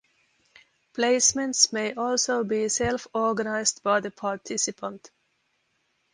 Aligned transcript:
Placements 0.95 1.71
may 1.71 1.93
also 1.93 2.43
be 2.43 2.67
self-organised 2.69 3.83
by 3.83 3.99
the 3.99 4.09
participant. 4.09 5.11